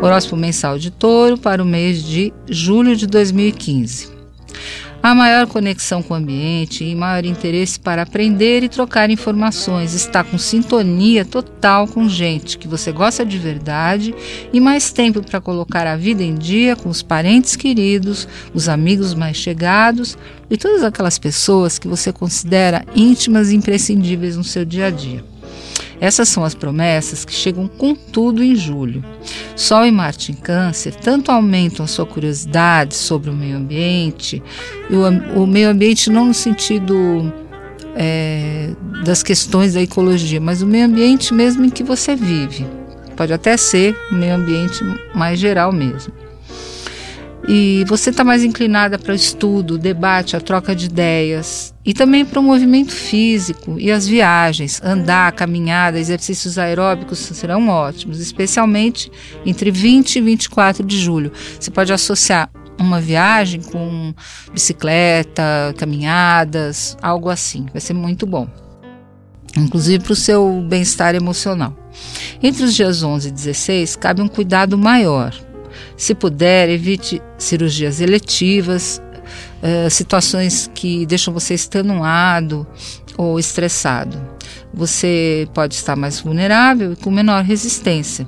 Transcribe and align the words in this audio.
Horóscopo 0.00 0.36
mensal 0.36 0.78
de 0.78 0.92
touro 0.92 1.36
para 1.36 1.60
o 1.60 1.66
mês 1.66 2.04
de 2.04 2.32
julho 2.48 2.94
de 2.94 3.04
2015. 3.08 4.12
Há 5.02 5.16
maior 5.16 5.48
conexão 5.48 6.00
com 6.00 6.14
o 6.14 6.16
ambiente 6.16 6.84
e 6.84 6.94
maior 6.94 7.24
interesse 7.24 7.80
para 7.80 8.02
aprender 8.02 8.62
e 8.62 8.68
trocar 8.68 9.10
informações. 9.10 9.94
Está 9.94 10.22
com 10.22 10.38
sintonia 10.38 11.24
total 11.24 11.88
com 11.88 12.08
gente 12.08 12.56
que 12.56 12.68
você 12.68 12.92
gosta 12.92 13.26
de 13.26 13.36
verdade 13.38 14.14
e 14.52 14.60
mais 14.60 14.92
tempo 14.92 15.20
para 15.20 15.40
colocar 15.40 15.88
a 15.88 15.96
vida 15.96 16.22
em 16.22 16.36
dia 16.36 16.76
com 16.76 16.88
os 16.88 17.02
parentes 17.02 17.56
queridos, 17.56 18.28
os 18.54 18.68
amigos 18.68 19.14
mais 19.14 19.36
chegados 19.36 20.16
e 20.48 20.56
todas 20.56 20.84
aquelas 20.84 21.18
pessoas 21.18 21.76
que 21.76 21.88
você 21.88 22.12
considera 22.12 22.84
íntimas 22.94 23.50
e 23.50 23.56
imprescindíveis 23.56 24.36
no 24.36 24.44
seu 24.44 24.64
dia 24.64 24.86
a 24.86 24.90
dia. 24.90 25.31
Essas 26.02 26.28
são 26.28 26.42
as 26.42 26.52
promessas 26.52 27.24
que 27.24 27.32
chegam 27.32 27.68
com 27.68 27.94
tudo 27.94 28.42
em 28.42 28.56
julho. 28.56 29.04
Sol 29.54 29.86
e 29.86 29.92
Marte 29.92 30.32
em 30.32 30.34
Câncer 30.34 30.96
tanto 30.96 31.30
aumentam 31.30 31.84
a 31.84 31.86
sua 31.86 32.04
curiosidade 32.04 32.96
sobre 32.96 33.30
o 33.30 33.32
meio 33.32 33.56
ambiente, 33.56 34.42
e 34.90 34.96
o, 34.96 35.42
o 35.44 35.46
meio 35.46 35.70
ambiente 35.70 36.10
não 36.10 36.24
no 36.24 36.34
sentido 36.34 37.32
é, 37.94 38.70
das 39.04 39.22
questões 39.22 39.74
da 39.74 39.80
ecologia, 39.80 40.40
mas 40.40 40.60
o 40.60 40.66
meio 40.66 40.86
ambiente 40.86 41.32
mesmo 41.32 41.64
em 41.64 41.70
que 41.70 41.84
você 41.84 42.16
vive. 42.16 42.66
Pode 43.16 43.32
até 43.32 43.56
ser 43.56 43.96
o 44.10 44.14
meio 44.16 44.34
ambiente 44.34 44.82
mais 45.14 45.38
geral 45.38 45.70
mesmo 45.70 46.21
e 47.48 47.84
você 47.88 48.10
está 48.10 48.22
mais 48.22 48.44
inclinada 48.44 48.98
para 48.98 49.12
o 49.12 49.14
estudo, 49.14 49.74
o 49.74 49.78
debate, 49.78 50.36
a 50.36 50.40
troca 50.40 50.76
de 50.76 50.86
ideias 50.86 51.74
e 51.84 51.92
também 51.92 52.24
para 52.24 52.38
o 52.38 52.42
movimento 52.42 52.92
físico 52.92 53.78
e 53.78 53.90
as 53.90 54.06
viagens, 54.06 54.80
andar, 54.82 55.32
caminhada, 55.32 55.98
exercícios 55.98 56.56
aeróbicos 56.56 57.18
serão 57.18 57.68
ótimos, 57.68 58.20
especialmente 58.20 59.10
entre 59.44 59.70
20 59.70 60.16
e 60.16 60.20
24 60.20 60.86
de 60.86 60.98
julho. 60.98 61.32
Você 61.58 61.70
pode 61.70 61.92
associar 61.92 62.48
uma 62.78 63.00
viagem 63.00 63.60
com 63.60 64.14
bicicleta, 64.52 65.74
caminhadas, 65.76 66.96
algo 67.02 67.28
assim, 67.28 67.66
vai 67.72 67.80
ser 67.80 67.94
muito 67.94 68.26
bom. 68.26 68.48
Inclusive 69.56 70.02
para 70.02 70.12
o 70.12 70.16
seu 70.16 70.64
bem-estar 70.68 71.14
emocional. 71.14 71.76
Entre 72.42 72.64
os 72.64 72.74
dias 72.74 73.02
11 73.02 73.28
e 73.28 73.32
16, 73.32 73.96
cabe 73.96 74.22
um 74.22 74.28
cuidado 74.28 74.78
maior 74.78 75.34
se 76.02 76.16
puder, 76.16 76.68
evite 76.68 77.22
cirurgias 77.38 78.00
eletivas, 78.00 79.00
uh, 79.62 79.88
situações 79.88 80.68
que 80.74 81.06
deixam 81.06 81.32
você 81.32 81.54
extenuado 81.54 82.66
ou 83.16 83.38
estressado. 83.38 84.20
Você 84.74 85.48
pode 85.54 85.76
estar 85.76 85.94
mais 85.94 86.18
vulnerável 86.18 86.94
e 86.94 86.96
com 86.96 87.08
menor 87.08 87.44
resistência. 87.44 88.26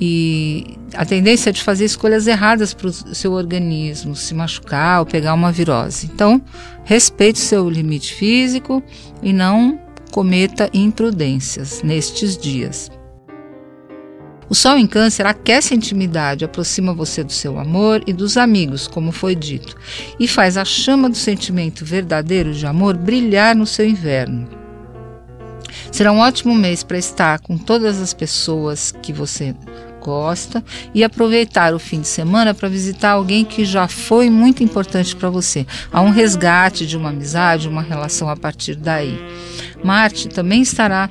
E 0.00 0.76
a 0.92 1.06
tendência 1.06 1.50
é 1.50 1.52
de 1.52 1.62
fazer 1.62 1.84
escolhas 1.84 2.26
erradas 2.26 2.74
para 2.74 2.88
o 2.88 2.92
seu 2.92 3.30
organismo, 3.34 4.16
se 4.16 4.34
machucar 4.34 4.98
ou 4.98 5.06
pegar 5.06 5.34
uma 5.34 5.52
virose. 5.52 6.10
Então, 6.12 6.42
respeite 6.82 7.38
seu 7.38 7.70
limite 7.70 8.12
físico 8.12 8.82
e 9.22 9.32
não 9.32 9.78
cometa 10.10 10.68
imprudências 10.74 11.80
nestes 11.84 12.36
dias. 12.36 12.90
O 14.48 14.54
Sol 14.54 14.78
em 14.78 14.86
Câncer 14.86 15.26
aquece 15.26 15.74
a 15.74 15.76
intimidade, 15.76 16.44
aproxima 16.44 16.94
você 16.94 17.24
do 17.24 17.32
seu 17.32 17.58
amor 17.58 18.02
e 18.06 18.12
dos 18.12 18.36
amigos, 18.36 18.86
como 18.86 19.10
foi 19.10 19.34
dito, 19.34 19.76
e 20.20 20.28
faz 20.28 20.56
a 20.56 20.64
chama 20.64 21.08
do 21.08 21.16
sentimento 21.16 21.84
verdadeiro 21.84 22.54
de 22.54 22.64
amor 22.64 22.96
brilhar 22.96 23.56
no 23.56 23.66
seu 23.66 23.86
inverno. 23.86 24.48
Será 25.90 26.12
um 26.12 26.18
ótimo 26.18 26.54
mês 26.54 26.82
para 26.82 26.98
estar 26.98 27.40
com 27.40 27.58
todas 27.58 28.00
as 28.00 28.14
pessoas 28.14 28.92
que 29.02 29.12
você 29.12 29.54
gosta 30.00 30.62
e 30.94 31.02
aproveitar 31.02 31.74
o 31.74 31.80
fim 31.80 32.00
de 32.00 32.06
semana 32.06 32.54
para 32.54 32.68
visitar 32.68 33.12
alguém 33.12 33.44
que 33.44 33.64
já 33.64 33.88
foi 33.88 34.30
muito 34.30 34.62
importante 34.62 35.16
para 35.16 35.28
você. 35.28 35.66
Há 35.92 36.00
um 36.00 36.10
resgate 36.10 36.86
de 36.86 36.96
uma 36.96 37.08
amizade, 37.08 37.68
uma 37.68 37.82
relação 37.82 38.28
a 38.28 38.36
partir 38.36 38.76
daí. 38.76 39.18
Marte 39.82 40.28
também 40.28 40.62
estará 40.62 41.10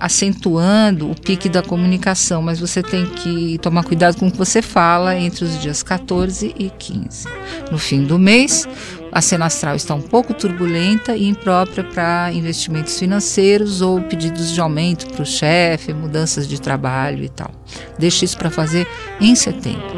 acentuando 0.00 1.10
o 1.10 1.14
pique 1.14 1.48
da 1.48 1.62
comunicação, 1.62 2.40
mas 2.42 2.60
você 2.60 2.82
tem 2.82 3.06
que 3.06 3.58
tomar 3.58 3.82
cuidado 3.84 4.16
com 4.16 4.28
o 4.28 4.30
que 4.30 4.38
você 4.38 4.62
fala 4.62 5.16
entre 5.16 5.44
os 5.44 5.60
dias 5.60 5.82
14 5.82 6.54
e 6.56 6.70
15. 6.70 7.28
No 7.70 7.78
fim 7.78 8.04
do 8.04 8.18
mês, 8.18 8.68
a 9.10 9.20
cena 9.20 9.46
astral 9.46 9.74
está 9.74 9.94
um 9.94 10.02
pouco 10.02 10.34
turbulenta 10.34 11.16
e 11.16 11.26
imprópria 11.26 11.82
para 11.82 12.30
investimentos 12.32 12.98
financeiros 12.98 13.80
ou 13.80 14.00
pedidos 14.02 14.52
de 14.52 14.60
aumento 14.60 15.06
para 15.08 15.22
o 15.22 15.26
chefe, 15.26 15.92
mudanças 15.94 16.46
de 16.46 16.60
trabalho 16.60 17.24
e 17.24 17.28
tal. 17.28 17.50
Deixe 17.98 18.24
isso 18.24 18.36
para 18.36 18.50
fazer 18.50 18.86
em 19.20 19.34
setembro. 19.34 19.96